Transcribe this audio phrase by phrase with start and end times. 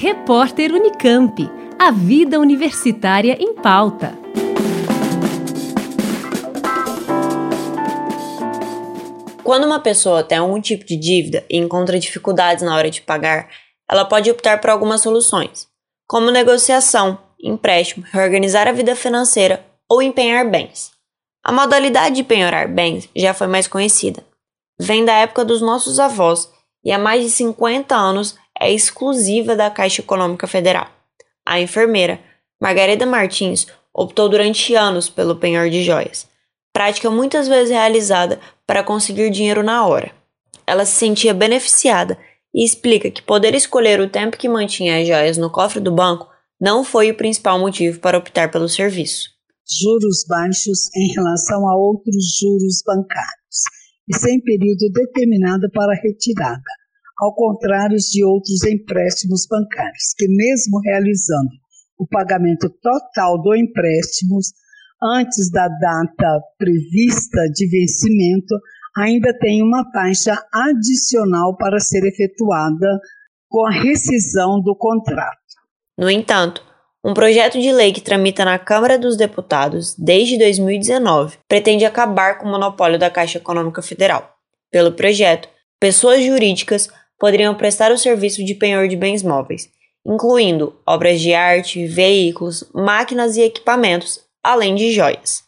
[0.00, 1.50] Repórter Unicamp.
[1.76, 4.16] A vida universitária em pauta.
[9.42, 13.48] Quando uma pessoa tem algum tipo de dívida e encontra dificuldades na hora de pagar,
[13.90, 15.66] ela pode optar por algumas soluções,
[16.06, 20.92] como negociação, empréstimo, reorganizar a vida financeira ou empenhar bens.
[21.42, 24.24] A modalidade de penhorar bens já foi mais conhecida.
[24.78, 26.48] Vem da época dos nossos avós
[26.84, 30.88] e há mais de 50 anos é exclusiva da Caixa Econômica Federal.
[31.46, 32.20] A enfermeira,
[32.60, 36.26] Margarida Martins, optou durante anos pelo penhor de joias,
[36.72, 40.12] prática muitas vezes realizada para conseguir dinheiro na hora.
[40.66, 42.18] Ela se sentia beneficiada
[42.54, 46.28] e explica que poder escolher o tempo que mantinha as joias no cofre do banco
[46.60, 49.30] não foi o principal motivo para optar pelo serviço.
[49.80, 53.62] Juros baixos em relação a outros juros bancários
[54.08, 56.62] e sem período determinado para retirada,
[57.20, 61.50] ao contrário de outros empréstimos bancários, que, mesmo realizando
[61.98, 64.38] o pagamento total do empréstimo
[65.02, 68.54] antes da data prevista de vencimento,
[68.96, 73.00] ainda tem uma taxa adicional para ser efetuada
[73.48, 75.38] com a rescisão do contrato.
[75.96, 76.62] No entanto,
[77.04, 82.46] um projeto de lei que tramita na Câmara dos Deputados desde 2019 pretende acabar com
[82.46, 84.36] o monopólio da Caixa Econômica Federal.
[84.70, 85.48] Pelo projeto,
[85.80, 86.88] pessoas jurídicas
[87.18, 89.68] poderiam prestar o serviço de penhor de bens móveis,
[90.06, 95.42] incluindo obras de arte, veículos, máquinas e equipamentos, além de joias.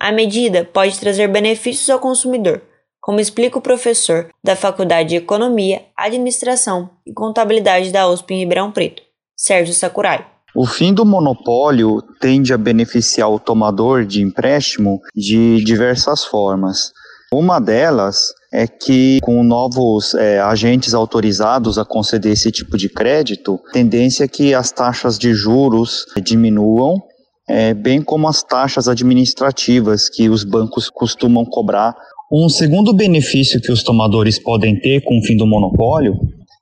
[0.00, 2.62] A medida pode trazer benefícios ao consumidor,
[3.00, 8.70] como explica o professor da Faculdade de Economia, Administração e Contabilidade da USP em Ribeirão
[8.70, 9.02] Preto,
[9.36, 10.26] Sérgio Sakurai.
[10.54, 16.92] O fim do monopólio tende a beneficiar o tomador de empréstimo de diversas formas.
[17.32, 23.60] Uma delas é que, com novos é, agentes autorizados a conceder esse tipo de crédito,
[23.70, 26.96] tendência é que as taxas de juros diminuam,
[27.46, 31.94] é, bem como as taxas administrativas que os bancos costumam cobrar.
[32.32, 36.14] Um segundo benefício que os tomadores podem ter com o fim do monopólio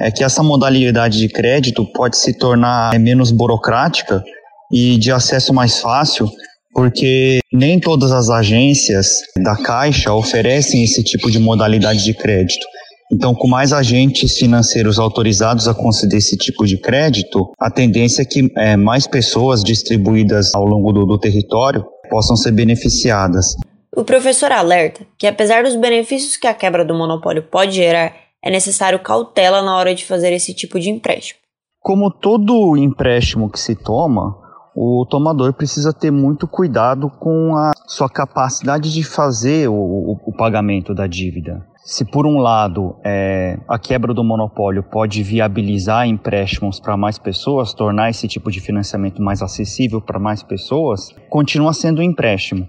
[0.00, 4.24] é que essa modalidade de crédito pode se tornar é, menos burocrática
[4.72, 6.28] e de acesso mais fácil
[6.72, 9.08] porque nem todas as agências
[9.42, 12.66] da Caixa oferecem esse tipo de modalidade de crédito.
[13.10, 18.24] Então, com mais agentes financeiros autorizados a conceder esse tipo de crédito, a tendência é
[18.24, 23.56] que é, mais pessoas distribuídas ao longo do, do território possam ser beneficiadas.
[23.96, 28.14] O professor alerta que, apesar dos benefícios que a quebra do monopólio pode gerar,
[28.44, 31.40] é necessário cautela na hora de fazer esse tipo de empréstimo.
[31.80, 34.36] Como todo empréstimo que se toma,
[34.80, 40.32] o tomador precisa ter muito cuidado com a sua capacidade de fazer o, o, o
[40.32, 41.66] pagamento da dívida.
[41.84, 47.74] Se por um lado é, a quebra do monopólio pode viabilizar empréstimos para mais pessoas,
[47.74, 52.68] tornar esse tipo de financiamento mais acessível para mais pessoas, continua sendo um empréstimo.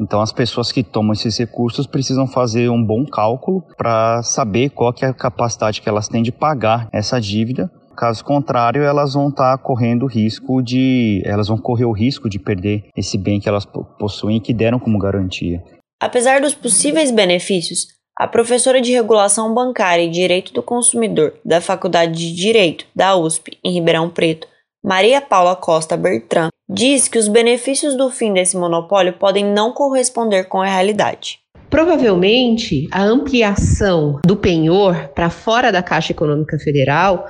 [0.00, 4.94] Então as pessoas que tomam esses recursos precisam fazer um bom cálculo para saber qual
[5.02, 9.56] é a capacidade que elas têm de pagar essa dívida Caso contrário, elas vão estar
[9.56, 13.66] tá correndo risco de, elas vão correr o risco de perder esse bem que elas
[13.98, 15.62] possuem e que deram como garantia.
[16.00, 17.86] Apesar dos possíveis benefícios,
[18.18, 23.58] a professora de regulação bancária e direito do consumidor da Faculdade de Direito da USP
[23.64, 24.46] em Ribeirão Preto,
[24.84, 30.44] Maria Paula Costa Bertrand, diz que os benefícios do fim desse monopólio podem não corresponder
[30.44, 31.38] com a realidade.
[31.70, 37.26] Provavelmente, a ampliação do penhor para fora da Caixa Econômica Federal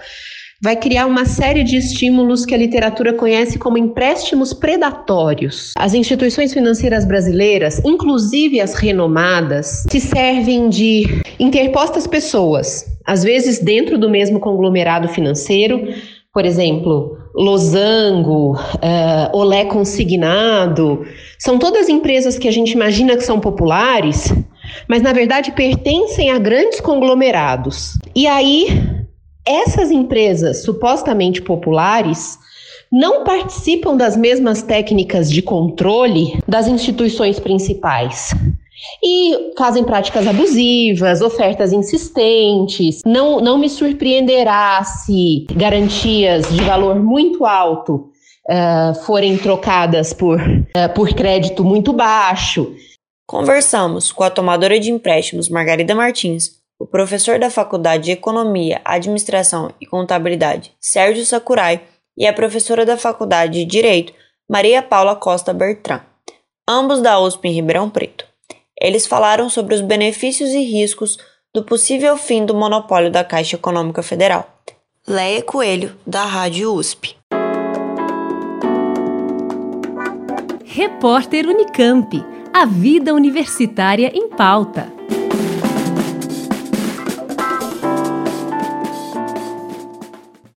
[0.63, 5.73] vai criar uma série de estímulos que a literatura conhece como empréstimos predatórios.
[5.77, 13.99] As instituições financeiras brasileiras, inclusive as renomadas, se servem de interpostas pessoas, às vezes dentro
[13.99, 15.89] do mesmo conglomerado financeiro,
[16.33, 21.05] por exemplo, Losango, uh, Olé Consignado,
[21.39, 24.33] são todas empresas que a gente imagina que são populares,
[24.89, 27.99] mas na verdade pertencem a grandes conglomerados.
[28.15, 28.92] E aí
[29.47, 32.39] essas empresas supostamente populares
[32.91, 38.35] não participam das mesmas técnicas de controle das instituições principais.
[39.03, 43.01] E fazem práticas abusivas, ofertas insistentes.
[43.07, 48.11] Não, não me surpreenderá se garantias de valor muito alto
[48.51, 52.75] uh, forem trocadas por, uh, por crédito muito baixo.
[53.27, 59.73] Conversamos com a tomadora de empréstimos Margarida Martins o professor da Faculdade de Economia, Administração
[59.81, 61.81] e Contabilidade, Sérgio Sakurai,
[62.19, 64.13] e a professora da Faculdade de Direito,
[64.51, 66.03] Maria Paula Costa Bertrand,
[66.69, 68.27] ambos da USP em Ribeirão Preto.
[68.79, 71.19] Eles falaram sobre os benefícios e riscos
[71.55, 74.45] do possível fim do monopólio da Caixa Econômica Federal.
[75.07, 77.17] Leia Coelho, da Rádio USP.
[80.65, 82.25] Repórter Unicamp.
[82.53, 84.93] A vida universitária em pauta.